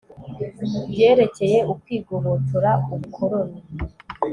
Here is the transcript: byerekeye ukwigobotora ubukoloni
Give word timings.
byerekeye 0.89 1.57
ukwigobotora 1.73 2.69
ubukoloni 2.93 3.59